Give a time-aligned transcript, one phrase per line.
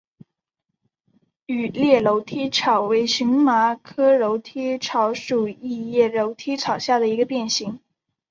[1.45, 7.79] 羽裂楼梯草为荨麻科楼梯草属异叶楼梯草下的一个变型。